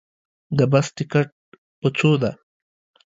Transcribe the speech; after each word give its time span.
د 0.57 0.59
بس 0.71 0.87
ټکټ 0.97 1.29
په 1.79 1.87
څو 1.97 2.11
ده 2.21 2.31